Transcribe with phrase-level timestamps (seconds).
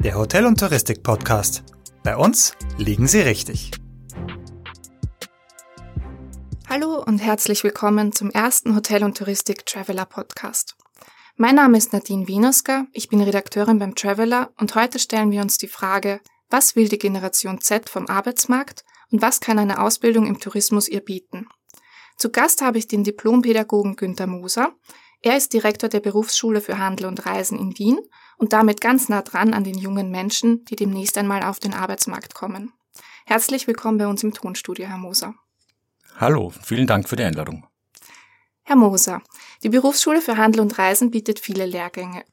[0.00, 1.64] der Hotel- und Touristik-Podcast.
[2.04, 3.72] Bei uns liegen Sie richtig.
[6.68, 10.76] Hallo und herzlich willkommen zum ersten Hotel- und Touristik-Traveler-Podcast.
[11.36, 15.58] Mein Name ist Nadine Wienerska, ich bin Redakteurin beim Traveler und heute stellen wir uns
[15.58, 20.38] die Frage, was will die Generation Z vom Arbeitsmarkt und was kann eine Ausbildung im
[20.38, 21.48] Tourismus ihr bieten?
[22.16, 24.74] Zu Gast habe ich den Diplompädagogen Günter Moser.
[25.22, 27.98] Er ist Direktor der Berufsschule für Handel und Reisen in Wien
[28.38, 32.34] und damit ganz nah dran an den jungen Menschen, die demnächst einmal auf den Arbeitsmarkt
[32.34, 32.72] kommen.
[33.26, 35.34] Herzlich willkommen bei uns im Tonstudio, Herr Moser.
[36.16, 37.66] Hallo, vielen Dank für die Einladung.
[38.62, 39.22] Herr Moser,
[39.62, 42.24] die Berufsschule für Handel und Reisen bietet viele Lehrgänge.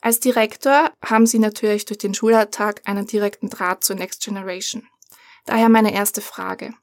[0.00, 4.86] Als Direktor haben Sie natürlich durch den Schulalltag einen direkten Draht zur Next Generation.
[5.46, 6.74] Daher meine erste Frage.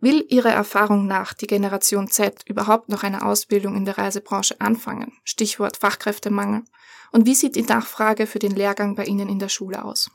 [0.00, 5.12] Will Ihrer Erfahrung nach die Generation Z überhaupt noch eine Ausbildung in der Reisebranche anfangen?
[5.22, 6.64] Stichwort Fachkräftemangel.
[7.12, 10.10] Und wie sieht die Nachfrage für den Lehrgang bei Ihnen in der Schule aus?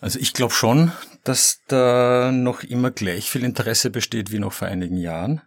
[0.00, 0.90] Also ich glaube schon,
[1.22, 5.42] dass da noch immer gleich viel Interesse besteht wie noch vor einigen Jahren.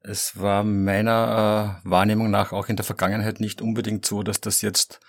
[0.00, 4.62] Es war meiner äh, Wahrnehmung nach auch in der Vergangenheit nicht unbedingt so, dass das
[4.62, 5.00] jetzt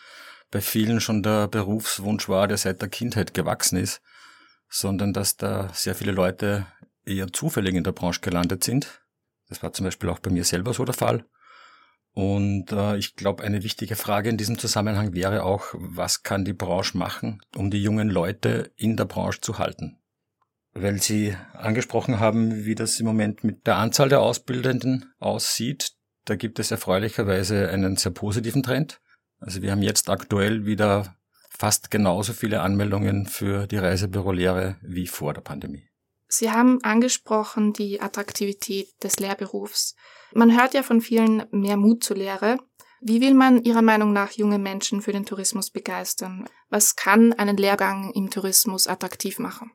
[0.51, 4.01] bei vielen schon der Berufswunsch war, der seit der Kindheit gewachsen ist,
[4.67, 6.65] sondern dass da sehr viele Leute
[7.05, 9.01] eher zufällig in der Branche gelandet sind.
[9.47, 11.23] Das war zum Beispiel auch bei mir selber so der Fall.
[12.13, 16.53] Und äh, ich glaube, eine wichtige Frage in diesem Zusammenhang wäre auch, was kann die
[16.53, 19.97] Branche machen, um die jungen Leute in der Branche zu halten?
[20.73, 25.93] Weil Sie angesprochen haben, wie das im Moment mit der Anzahl der Ausbildenden aussieht,
[26.25, 29.01] da gibt es erfreulicherweise einen sehr positiven Trend.
[29.39, 31.15] Also wir haben jetzt aktuell wieder
[31.49, 35.88] fast genauso viele Anmeldungen für die Reisebürolehre wie vor der Pandemie.
[36.29, 39.95] Sie haben angesprochen die Attraktivität des Lehrberufs.
[40.31, 42.57] Man hört ja von vielen mehr Mut zur Lehre.
[43.01, 46.47] Wie will man Ihrer Meinung nach junge Menschen für den Tourismus begeistern?
[46.69, 49.71] Was kann einen Lehrgang im Tourismus attraktiv machen?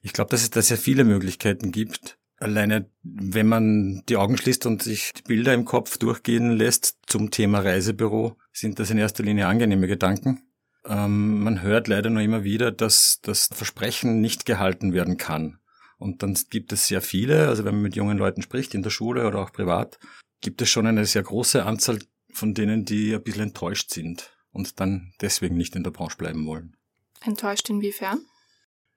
[0.00, 2.18] Ich glaube, dass es da sehr viele Möglichkeiten gibt.
[2.38, 7.30] Alleine, wenn man die Augen schließt und sich die Bilder im Kopf durchgehen lässt zum
[7.30, 10.40] Thema Reisebüro, sind das in erster Linie angenehme Gedanken.
[10.86, 15.58] Ähm, man hört leider noch immer wieder, dass das Versprechen nicht gehalten werden kann.
[15.98, 18.90] Und dann gibt es sehr viele, also wenn man mit jungen Leuten spricht, in der
[18.90, 19.98] Schule oder auch privat,
[20.40, 21.98] gibt es schon eine sehr große Anzahl
[22.32, 26.46] von denen, die ein bisschen enttäuscht sind und dann deswegen nicht in der Branche bleiben
[26.46, 26.76] wollen.
[27.22, 28.20] Enttäuscht inwiefern?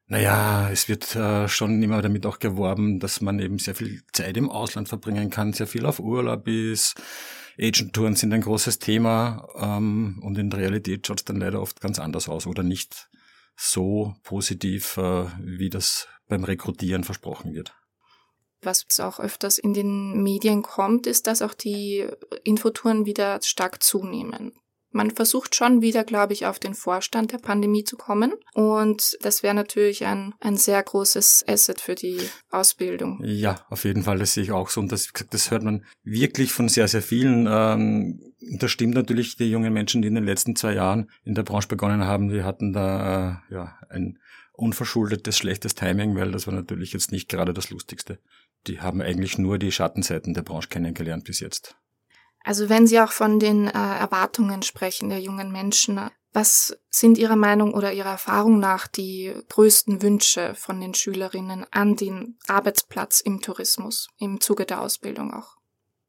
[0.07, 4.37] Naja, es wird äh, schon immer damit auch geworben, dass man eben sehr viel Zeit
[4.37, 6.95] im Ausland verbringen kann, sehr viel auf Urlaub ist.
[7.59, 11.81] Agent-Touren sind ein großes Thema ähm, und in der Realität schaut es dann leider oft
[11.81, 13.09] ganz anders aus oder nicht
[13.55, 17.73] so positiv, äh, wie das beim Rekrutieren versprochen wird.
[18.61, 22.07] Was auch öfters in den Medien kommt, ist, dass auch die
[22.43, 24.53] Infotouren wieder stark zunehmen.
[24.97, 28.33] Man versucht schon wieder, glaube ich, auf den Vorstand der Pandemie zu kommen.
[28.55, 32.17] Und das wäre natürlich ein, ein sehr großes Asset für die
[32.49, 33.21] Ausbildung.
[33.23, 34.81] Ja, auf jeden Fall, das sehe ich auch so.
[34.81, 37.47] Und das, das hört man wirklich von sehr, sehr vielen.
[37.47, 41.43] Ähm, das stimmt natürlich, die jungen Menschen, die in den letzten zwei Jahren in der
[41.43, 44.17] Branche begonnen haben, die hatten da äh, ja ein
[44.53, 48.17] unverschuldetes schlechtes Timing, weil das war natürlich jetzt nicht gerade das Lustigste.
[48.65, 51.77] Die haben eigentlich nur die Schattenseiten der Branche kennengelernt bis jetzt.
[52.47, 55.99] Also wenn Sie auch von den äh, Erwartungen sprechen der jungen Menschen,
[56.31, 61.97] was sind Ihrer Meinung oder Ihrer Erfahrung nach die größten Wünsche von den Schülerinnen an
[61.97, 65.57] den Arbeitsplatz im Tourismus, im Zuge der Ausbildung auch?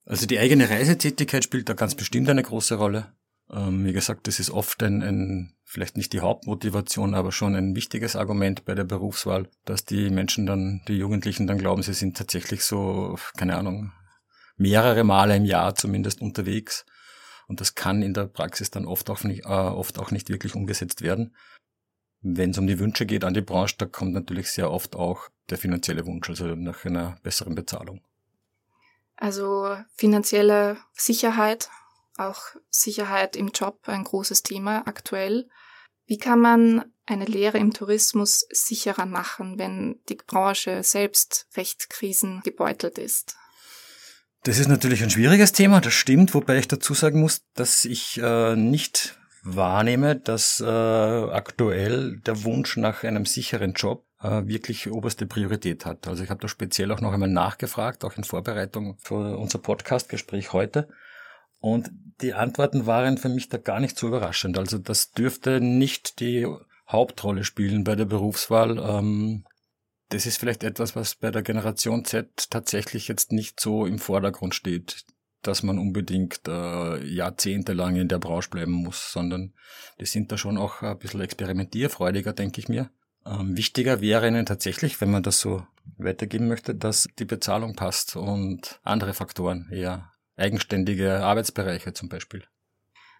[0.04, 3.12] Also die eigene Reisetätigkeit spielt da ganz bestimmt eine große Rolle.
[3.50, 7.74] Ähm, wie gesagt, das ist oft ein, ein, vielleicht nicht die Hauptmotivation, aber schon ein
[7.74, 12.16] wichtiges Argument bei der Berufswahl, dass die Menschen dann, die Jugendlichen dann glauben, sie sind
[12.16, 13.90] tatsächlich so, keine Ahnung,
[14.58, 16.84] mehrere Male im Jahr zumindest unterwegs.
[17.46, 20.54] Und das kann in der Praxis dann oft auch nicht, äh, oft auch nicht wirklich
[20.54, 21.34] umgesetzt werden.
[22.20, 25.28] Wenn es um die Wünsche geht an die Branche, da kommt natürlich sehr oft auch
[25.48, 28.02] der finanzielle Wunsch, also nach einer besseren Bezahlung.
[29.16, 31.70] Also finanzielle Sicherheit,
[32.16, 32.40] auch
[32.70, 35.48] Sicherheit im Job, ein großes Thema aktuell.
[36.06, 42.98] Wie kann man eine Lehre im Tourismus sicherer machen, wenn die Branche selbst recht krisengebeutelt
[42.98, 43.36] ist?
[44.48, 48.18] Das ist natürlich ein schwieriges Thema, das stimmt, wobei ich dazu sagen muss, dass ich
[48.18, 55.26] äh, nicht wahrnehme, dass äh, aktuell der Wunsch nach einem sicheren Job äh, wirklich oberste
[55.26, 56.08] Priorität hat.
[56.08, 60.54] Also ich habe da speziell auch noch einmal nachgefragt, auch in Vorbereitung für unser Podcast-Gespräch
[60.54, 60.88] heute.
[61.58, 61.90] Und
[62.22, 64.56] die Antworten waren für mich da gar nicht so überraschend.
[64.56, 66.46] Also das dürfte nicht die
[66.88, 68.78] Hauptrolle spielen bei der Berufswahl.
[68.78, 69.44] Ähm,
[70.08, 74.54] das ist vielleicht etwas, was bei der Generation Z tatsächlich jetzt nicht so im Vordergrund
[74.54, 75.04] steht.
[75.42, 79.54] dass man unbedingt äh, jahrzehntelang in der Branche bleiben muss, sondern
[80.00, 82.90] die sind da schon auch ein bisschen experimentierfreudiger, denke ich mir.
[83.24, 85.64] Ähm, wichtiger wäre ihnen tatsächlich, wenn man das so
[85.96, 92.44] weitergeben möchte, dass die Bezahlung passt und andere Faktoren, eher eigenständige Arbeitsbereiche zum Beispiel.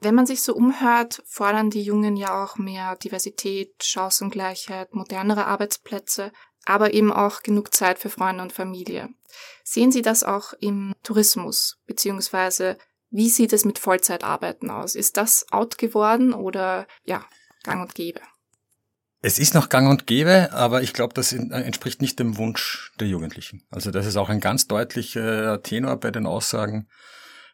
[0.01, 6.31] Wenn man sich so umhört, fordern die Jungen ja auch mehr Diversität, Chancengleichheit, modernere Arbeitsplätze,
[6.65, 9.09] aber eben auch genug Zeit für Freunde und Familie.
[9.65, 12.79] Sehen Sie das auch im Tourismus, beziehungsweise
[13.11, 14.95] wie sieht es mit Vollzeitarbeiten aus?
[14.95, 17.25] Ist das out geworden oder ja,
[17.63, 18.21] gang und gäbe?
[19.21, 23.09] Es ist noch gang und gäbe, aber ich glaube, das entspricht nicht dem Wunsch der
[23.09, 23.67] Jugendlichen.
[23.71, 26.89] Also das ist auch ein ganz deutlicher Tenor bei den Aussagen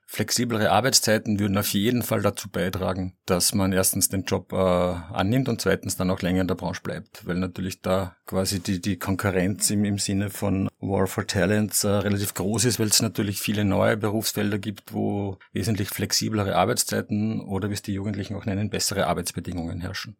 [0.06, 5.48] Flexiblere Arbeitszeiten würden auf jeden Fall dazu beitragen, dass man erstens den Job äh, annimmt
[5.48, 8.98] und zweitens dann auch länger in der Branche bleibt, weil natürlich da quasi die, die
[8.98, 13.40] Konkurrenz im, im Sinne von War for Talents äh, relativ groß ist, weil es natürlich
[13.40, 18.70] viele neue Berufsfelder gibt, wo wesentlich flexiblere Arbeitszeiten oder wie es die Jugendlichen auch nennen,
[18.70, 20.16] bessere Arbeitsbedingungen herrschen.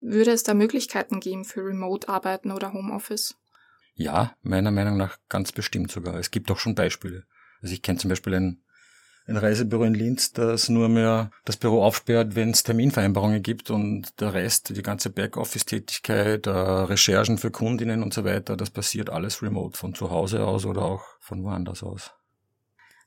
[0.00, 3.34] Würde es da Möglichkeiten geben für Remote-Arbeiten oder Homeoffice?
[3.94, 6.16] Ja, meiner Meinung nach ganz bestimmt sogar.
[6.16, 7.24] Es gibt auch schon Beispiele.
[7.62, 8.62] Also ich kenne zum Beispiel ein
[9.26, 14.20] ein Reisebüro in Linz, das nur mehr das Büro aufsperrt, wenn es Terminvereinbarungen gibt und
[14.20, 19.42] der Rest, die ganze Backoffice-Tätigkeit, äh, Recherchen für Kundinnen und so weiter, das passiert alles
[19.42, 22.12] remote, von zu Hause aus oder auch von woanders aus.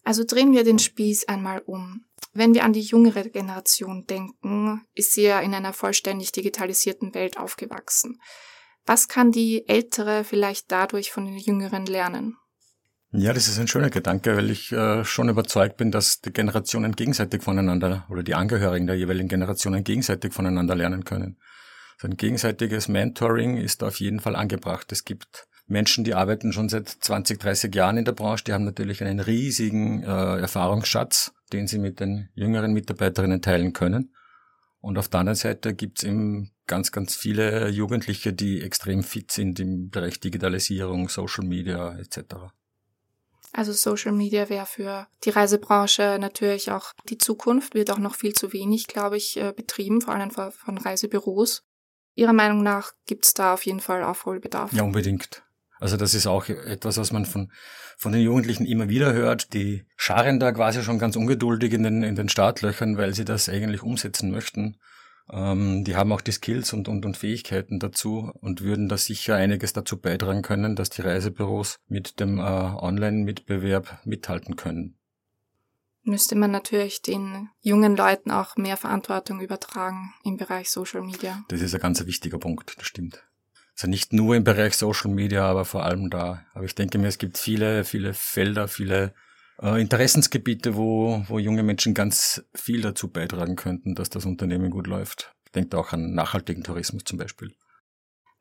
[0.04, 2.06] Also drehen wir den Spieß einmal um.
[2.33, 7.38] Wenn wir an die jüngere Generation denken, ist sie ja in einer vollständig digitalisierten Welt
[7.38, 8.19] aufgewachsen.
[8.86, 12.38] Was kann die ältere vielleicht dadurch von den jüngeren lernen?
[13.11, 16.95] Ja, das ist ein schöner Gedanke, weil ich äh, schon überzeugt bin, dass die Generationen
[16.95, 21.39] gegenseitig voneinander oder die Angehörigen der jeweiligen Generationen gegenseitig voneinander lernen können.
[22.00, 24.91] So ein gegenseitiges Mentoring ist auf jeden Fall angebracht.
[24.91, 28.63] Es gibt Menschen, die arbeiten schon seit 20, 30 Jahren in der Branche, die haben
[28.63, 34.13] natürlich einen riesigen äh, Erfahrungsschatz, den sie mit den jüngeren Mitarbeiterinnen teilen können.
[34.81, 39.59] Und auf der anderen Seite gibt's eben ganz, ganz viele Jugendliche, die extrem fit sind
[39.59, 42.53] im Bereich Digitalisierung, Social Media etc.
[43.51, 48.34] Also Social Media wäre für die Reisebranche natürlich auch die Zukunft, wird auch noch viel
[48.34, 51.63] zu wenig, glaube ich, äh, betrieben, vor allem von Reisebüros.
[52.16, 54.74] Ihrer Meinung nach gibt es da auf jeden Fall Aufholbedarf?
[54.74, 55.44] Ja, unbedingt.
[55.80, 57.51] Also das ist auch etwas, was man von,
[57.98, 59.54] von den Jugendlichen immer wieder hört.
[59.54, 63.48] Die scharen da quasi schon ganz ungeduldig in den, in den Startlöchern, weil sie das
[63.48, 64.78] eigentlich umsetzen möchten.
[65.31, 69.36] Ähm, die haben auch die Skills und, und, und Fähigkeiten dazu und würden da sicher
[69.36, 74.96] einiges dazu beitragen können, dass die Reisebüros mit dem äh, Online-Mitbewerb mithalten können.
[76.04, 81.44] Müsste man natürlich den jungen Leuten auch mehr Verantwortung übertragen im Bereich Social Media.
[81.50, 83.24] Das ist ein ganz wichtiger Punkt, das stimmt.
[83.76, 86.44] Also nicht nur im Bereich Social Media, aber vor allem da.
[86.54, 89.14] Aber ich denke mir, es gibt viele, viele Felder, viele
[89.61, 94.88] äh, Interessensgebiete, wo, wo junge Menschen ganz viel dazu beitragen könnten, dass das Unternehmen gut
[94.88, 95.35] läuft.
[95.45, 97.53] Ich denke auch an nachhaltigen Tourismus zum Beispiel.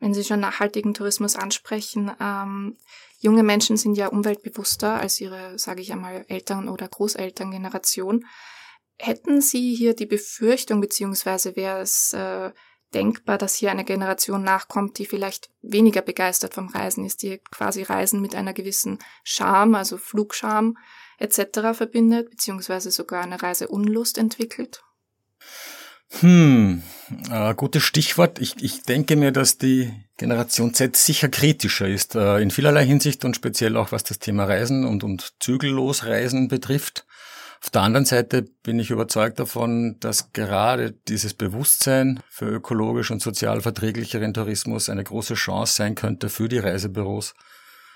[0.00, 2.76] Wenn Sie schon nachhaltigen Tourismus ansprechen, ähm,
[3.18, 8.24] junge Menschen sind ja umweltbewusster als ihre, sage ich einmal, Eltern- oder Großelterngeneration.
[8.98, 12.52] Hätten Sie hier die Befürchtung, beziehungsweise wäre es äh,
[12.94, 17.82] denkbar, dass hier eine Generation nachkommt, die vielleicht weniger begeistert vom Reisen ist, die quasi
[17.82, 20.76] Reisen mit einer gewissen Scham, also Flugscham,
[21.18, 21.74] etc.
[21.74, 24.82] verbindet, beziehungsweise sogar eine Reiseunlust entwickelt?
[26.20, 26.82] Hm,
[27.30, 28.38] äh, gutes Stichwort.
[28.38, 33.25] Ich, ich denke mir, dass die Generation Z sicher kritischer ist, äh, in vielerlei Hinsicht
[33.25, 37.04] und speziell auch was das Thema Reisen und, und zügellos Reisen betrifft.
[37.60, 43.20] Auf der anderen Seite bin ich überzeugt davon, dass gerade dieses Bewusstsein für ökologisch und
[43.20, 47.34] sozial verträglicheren Tourismus eine große Chance sein könnte für die Reisebüros,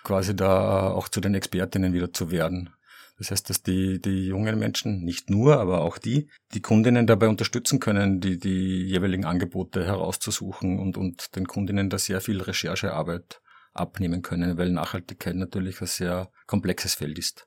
[0.03, 2.71] quasi da auch zu den Expertinnen wieder zu werden.
[3.19, 7.29] Das heißt, dass die, die jungen Menschen, nicht nur, aber auch die, die Kundinnen dabei
[7.29, 13.41] unterstützen können, die, die jeweiligen Angebote herauszusuchen und, und den Kundinnen da sehr viel Recherchearbeit
[13.75, 17.47] abnehmen können, weil Nachhaltigkeit natürlich ein sehr komplexes Feld ist.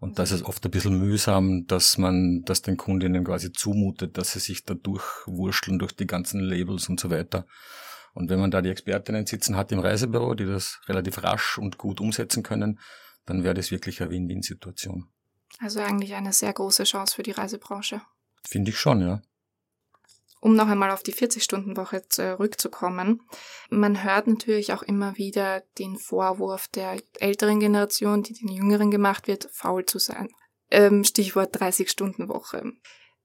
[0.00, 4.32] Und das ist oft ein bisschen mühsam, dass man das den Kundinnen quasi zumutet, dass
[4.32, 7.46] sie sich da durchwurschteln durch die ganzen Labels und so weiter.
[8.12, 11.78] Und wenn man da die Expertinnen sitzen hat im Reisebüro, die das relativ rasch und
[11.78, 12.78] gut umsetzen können,
[13.26, 15.08] dann wäre das wirklich eine Win-Win-Situation.
[15.60, 18.02] Also eigentlich eine sehr große Chance für die Reisebranche.
[18.46, 19.22] Finde ich schon, ja.
[20.40, 23.22] Um noch einmal auf die 40-Stunden-Woche zurückzukommen.
[23.70, 29.26] Man hört natürlich auch immer wieder den Vorwurf der älteren Generation, die den Jüngeren gemacht
[29.26, 30.28] wird, faul zu sein.
[30.70, 32.72] Ähm, Stichwort 30-Stunden-Woche.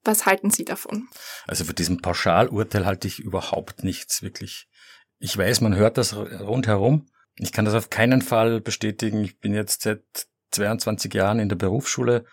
[0.06, 1.10] Was halten Sie davon?
[1.46, 4.70] Also für diesem Pauschalurteil halte ich überhaupt nichts, wirklich.
[5.20, 7.10] Ich weiß, man hört das rundherum.
[7.42, 9.24] Ich kann das auf keinen Fall bestätigen.
[9.24, 10.04] Ich bin jetzt seit
[10.52, 12.26] 22 Jahren in der Berufsschule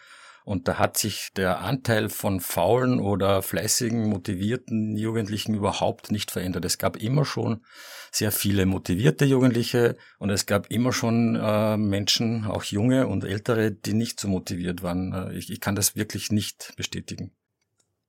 [0.44, 6.64] Und da hat sich der Anteil von faulen oder fleißigen, motivierten Jugendlichen überhaupt nicht verändert.
[6.64, 7.64] Es gab immer schon
[8.12, 13.72] sehr viele motivierte Jugendliche und es gab immer schon äh, Menschen, auch junge und ältere,
[13.72, 15.12] die nicht so motiviert waren.
[15.12, 17.32] Äh, ich, ich kann das wirklich nicht bestätigen.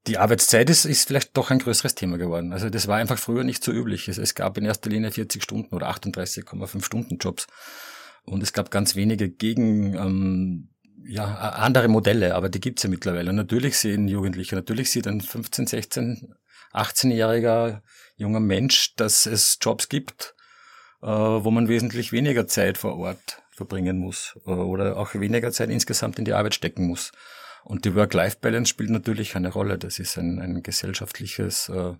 [0.07, 2.53] Die Arbeitszeit ist, ist vielleicht doch ein größeres Thema geworden.
[2.53, 4.07] Also das war einfach früher nicht so üblich.
[4.07, 7.47] Es, es gab in erster Linie 40 Stunden oder 38,5 Stunden Jobs.
[8.23, 10.69] Und es gab ganz wenige gegen ähm,
[11.05, 13.33] ja, andere Modelle, aber die gibt's ja mittlerweile.
[13.33, 16.33] Natürlich sehen Jugendliche, natürlich sieht ein 15, 16,
[16.73, 17.81] 18-jähriger
[18.15, 20.35] junger Mensch, dass es Jobs gibt,
[21.01, 25.69] äh, wo man wesentlich weniger Zeit vor Ort verbringen muss äh, oder auch weniger Zeit
[25.69, 27.11] insgesamt in die Arbeit stecken muss.
[27.67, 29.77] Und die Work-Life-Balance spielt natürlich eine Rolle.
[29.77, 31.95] Das ist ein, ein gesellschaftliches, äh,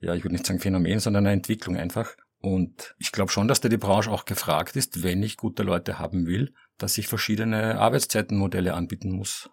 [0.00, 2.16] ja, ich würde nicht sagen Phänomen, sondern eine Entwicklung einfach.
[2.38, 5.98] Und ich glaube schon, dass da die Branche auch gefragt ist, wenn ich gute Leute
[5.98, 9.50] haben will, dass ich verschiedene Arbeitszeitenmodelle anbieten muss.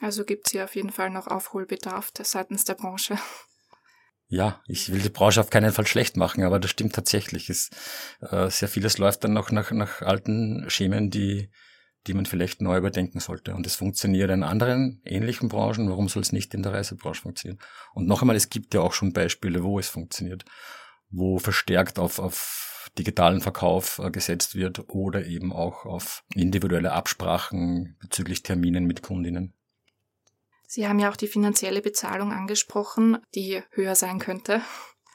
[0.00, 3.16] Also gibt es hier auf jeden Fall noch Aufholbedarf seitens der Branche.
[4.26, 7.48] Ja, ich will die Branche auf keinen Fall schlecht machen, aber das stimmt tatsächlich.
[7.50, 7.70] Es,
[8.20, 11.52] äh, sehr vieles läuft dann noch nach, nach alten Schemen, die,
[12.06, 13.54] die man vielleicht neu überdenken sollte.
[13.54, 15.90] Und es funktioniert in anderen ähnlichen Branchen.
[15.90, 17.58] Warum soll es nicht in der Reisebranche funktionieren?
[17.94, 20.44] Und noch einmal, es gibt ja auch schon Beispiele, wo es funktioniert,
[21.10, 27.96] wo verstärkt auf, auf digitalen Verkauf äh, gesetzt wird oder eben auch auf individuelle Absprachen
[28.00, 29.52] bezüglich Terminen mit Kundinnen.
[30.68, 34.62] Sie haben ja auch die finanzielle Bezahlung angesprochen, die höher sein könnte.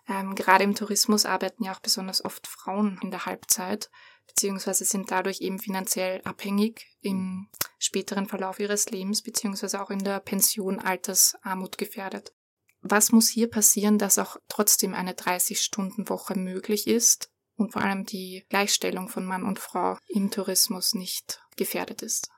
[0.08, 3.90] Ähm, gerade im Tourismus arbeiten ja auch besonders oft Frauen in der Halbzeit,
[4.28, 10.20] beziehungsweise sind dadurch eben finanziell abhängig im späteren Verlauf ihres Lebens, beziehungsweise auch in der
[10.20, 12.34] Pension Altersarmut gefährdet.
[12.82, 18.44] Was muss hier passieren, dass auch trotzdem eine 30-Stunden-Woche möglich ist und vor allem die
[18.50, 22.30] Gleichstellung von Mann und Frau im Tourismus nicht gefährdet ist.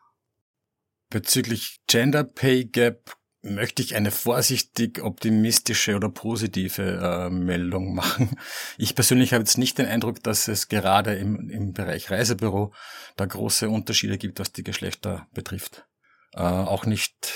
[1.09, 8.31] Bezüglich Gender Pay Gap möchte ich eine vorsichtig optimistische oder positive äh, Meldung machen.
[8.77, 12.73] Ich persönlich habe jetzt nicht den Eindruck, dass es gerade im, im Bereich Reisebüro
[13.17, 15.85] da große Unterschiede gibt, was die Geschlechter betrifft.
[16.33, 17.33] Äh, auch nicht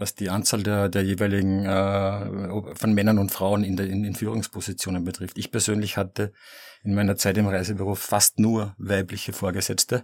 [0.00, 4.14] was die Anzahl der, der jeweiligen äh, von Männern und Frauen in, der, in, in
[4.14, 5.36] Führungspositionen betrifft.
[5.36, 6.32] Ich persönlich hatte
[6.82, 10.02] in meiner Zeit im Reisebüro fast nur weibliche Vorgesetzte.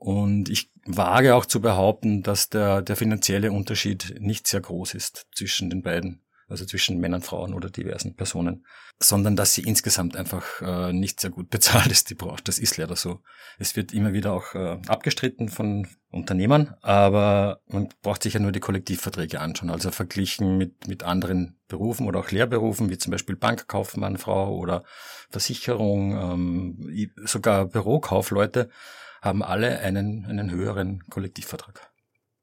[0.00, 5.26] Und ich wage auch zu behaupten, dass der, der finanzielle Unterschied nicht sehr groß ist
[5.34, 8.66] zwischen den beiden also zwischen Männern, Frauen oder diversen Personen,
[8.98, 12.42] sondern dass sie insgesamt einfach äh, nicht sehr gut bezahlt ist, die Branche.
[12.44, 13.20] Das ist leider so.
[13.58, 18.50] Es wird immer wieder auch äh, abgestritten von Unternehmern, aber man braucht sich ja nur
[18.50, 23.36] die Kollektivverträge anschauen, also verglichen mit, mit anderen Berufen oder auch Lehrberufen, wie zum Beispiel
[23.36, 24.82] Bankkaufmann, Frau oder
[25.30, 28.70] Versicherung, ähm, sogar Bürokaufleute
[29.20, 31.90] haben alle einen, einen höheren Kollektivvertrag.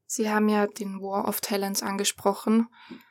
[0.05, 2.67] Sie haben ja den War of Talents angesprochen.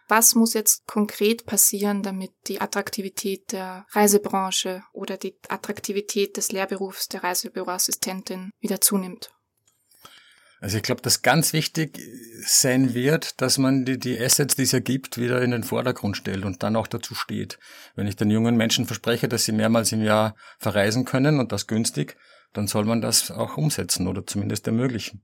[0.09, 7.09] Was muss jetzt konkret passieren, damit die Attraktivität der Reisebranche oder die Attraktivität des Lehrberufs
[7.09, 9.31] der Reisebüroassistentin wieder zunimmt?
[10.59, 12.01] Also ich glaube, dass ganz wichtig
[12.45, 16.17] sein wird, dass man die, die Assets, die es ja gibt, wieder in den Vordergrund
[16.17, 17.59] stellt und dann auch dazu steht.
[17.95, 21.67] Wenn ich den jungen Menschen verspreche, dass sie mehrmals im Jahr verreisen können und das
[21.67, 22.17] günstig,
[22.57, 25.23] dann soll man das auch umsetzen oder zumindest ermöglichen.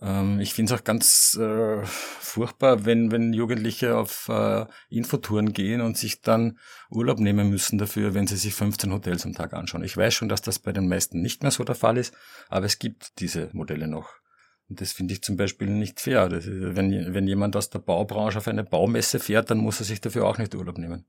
[0.00, 5.80] Ähm, ich finde es auch ganz äh, furchtbar, wenn, wenn Jugendliche auf äh, Infotouren gehen
[5.80, 6.58] und sich dann
[6.90, 9.84] Urlaub nehmen müssen dafür, wenn sie sich 15 Hotels am Tag anschauen.
[9.84, 12.14] Ich weiß schon, dass das bei den meisten nicht mehr so der Fall ist,
[12.48, 14.10] aber es gibt diese Modelle noch.
[14.68, 16.30] Und das finde ich zum Beispiel nicht fair.
[16.32, 20.00] Ist, wenn, wenn jemand aus der Baubranche auf eine Baumesse fährt, dann muss er sich
[20.00, 21.06] dafür auch nicht Urlaub nehmen.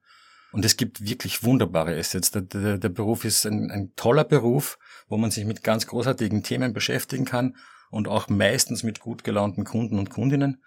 [0.56, 2.32] Und es gibt wirklich wunderbare Assets.
[2.32, 6.44] Der, der, der Beruf ist ein, ein toller Beruf, wo man sich mit ganz großartigen
[6.44, 7.58] Themen beschäftigen kann
[7.92, 10.64] und auch meistens mit gut gelaunten Kunden und Kundinnen.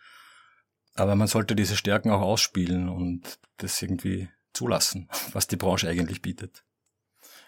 [0.95, 6.21] Aber man sollte diese Stärken auch ausspielen und das irgendwie zulassen, was die Branche eigentlich
[6.21, 6.65] bietet.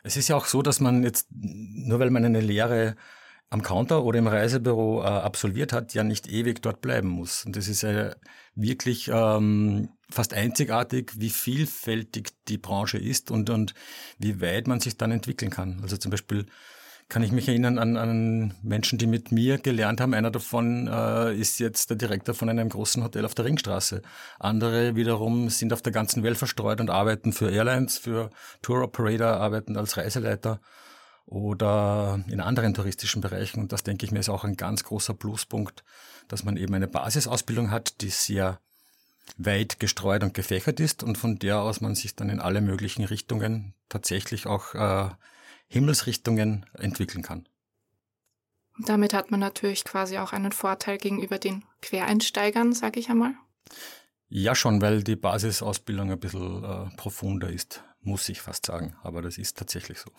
[0.02, 2.96] Es ist ja auch so, dass man jetzt, nur weil man eine Lehre
[3.50, 7.44] am Counter oder im Reisebüro äh, absolviert hat, ja nicht ewig dort bleiben muss.
[7.44, 8.14] Und das ist ja
[8.54, 13.74] wirklich ähm, fast einzigartig, wie vielfältig die Branche ist und, und
[14.18, 15.80] wie weit man sich dann entwickeln kann.
[15.82, 16.46] Also zum Beispiel
[17.08, 20.14] kann ich mich erinnern an, an Menschen, die mit mir gelernt haben.
[20.14, 24.02] Einer davon äh, ist jetzt der Direktor von einem großen Hotel auf der Ringstraße.
[24.38, 28.30] Andere wiederum sind auf der ganzen Welt verstreut und arbeiten für Airlines, für
[28.62, 30.60] Tour Operator, arbeiten als Reiseleiter
[31.30, 33.60] oder in anderen touristischen Bereichen.
[33.60, 35.84] Und das, denke ich mir, ist auch ein ganz großer Pluspunkt,
[36.28, 38.60] dass man eben eine Basisausbildung hat, die sehr
[39.38, 43.04] weit gestreut und gefächert ist und von der aus man sich dann in alle möglichen
[43.04, 45.10] Richtungen tatsächlich auch äh,
[45.68, 47.48] Himmelsrichtungen entwickeln kann.
[48.76, 53.34] Und damit hat man natürlich quasi auch einen Vorteil gegenüber den Quereinsteigern, sage ich einmal.
[54.28, 58.96] Ja, schon, weil die Basisausbildung ein bisschen äh, profunder ist, muss ich fast sagen.
[59.02, 60.10] Aber das ist tatsächlich so.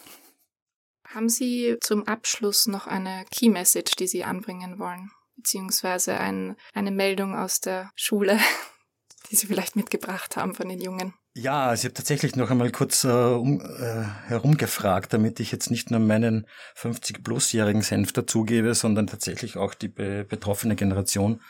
[1.13, 5.11] Haben Sie zum Abschluss noch eine Key Message, die Sie anbringen wollen?
[5.35, 8.39] Beziehungsweise ein, eine Meldung aus der Schule,
[9.29, 11.13] die Sie vielleicht mitgebracht haben von den Jungen?
[11.33, 15.89] Ja, ich habe tatsächlich noch einmal kurz äh, um, äh, herumgefragt, damit ich jetzt nicht
[15.91, 16.45] nur meinen
[16.77, 21.41] 50-plus-jährigen Senf dazugebe, sondern tatsächlich auch die be betroffene Generation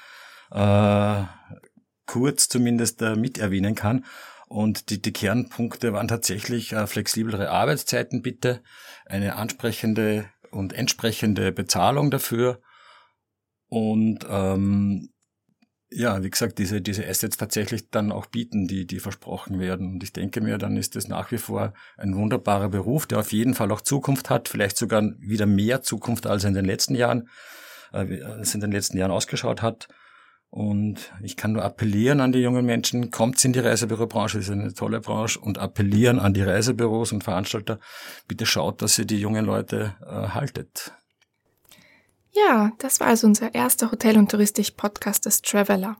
[0.52, 1.24] äh,
[2.06, 4.06] kurz zumindest äh, mit erwähnen kann.
[4.52, 8.62] Und die, die Kernpunkte waren tatsächlich äh, flexiblere Arbeitszeiten bitte,
[9.06, 12.62] eine ansprechende und entsprechende Bezahlung dafür
[13.70, 15.10] und ähm,
[15.90, 19.94] ja, wie gesagt, diese, diese Assets tatsächlich dann auch bieten, die, die versprochen werden.
[19.94, 23.32] Und ich denke mir, dann ist es nach wie vor ein wunderbarer Beruf, der auf
[23.32, 27.30] jeden Fall auch Zukunft hat, vielleicht sogar wieder mehr Zukunft, als in den letzten Jahren,
[27.94, 29.88] äh, als in den letzten Jahren ausgeschaut hat.
[30.52, 34.74] Und ich kann nur appellieren an die jungen Menschen, kommt in die Reisebürobranche, ist eine
[34.74, 37.80] tolle Branche, und appellieren an die Reisebüros und Veranstalter,
[38.28, 40.92] bitte schaut, dass ihr die jungen Leute äh, haltet.
[42.34, 45.96] Ja, das war also unser erster Hotel- und Touristik-Podcast des Traveller.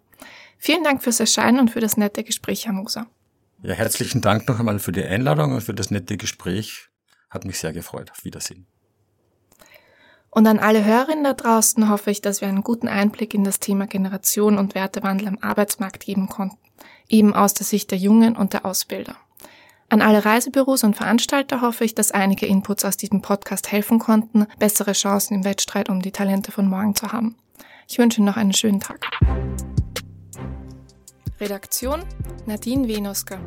[0.58, 3.08] Vielen Dank fürs Erscheinen und für das nette Gespräch, Herr Moser.
[3.64, 6.90] Ja, herzlichen Dank noch einmal für die Einladung und für das nette Gespräch.
[7.30, 8.12] Hat mich sehr gefreut.
[8.12, 8.68] Auf Wiedersehen.
[10.34, 13.60] Und an alle Hörerinnen da draußen hoffe ich, dass wir einen guten Einblick in das
[13.60, 16.58] Thema Generation und Wertewandel am Arbeitsmarkt geben konnten,
[17.10, 19.18] eben aus der Sicht der Jungen und der Ausbilder.
[19.90, 24.48] An alle Reisebüros und Veranstalter hoffe ich, dass einige Inputs aus diesem Podcast helfen konnten,
[24.58, 27.36] bessere Chancen im Wettstreit um die Talente von morgen zu haben.
[27.90, 29.06] Ich wünsche Ihnen noch einen schönen Tag.
[31.42, 32.04] Redaktion
[32.46, 33.42] Nadine Wenosker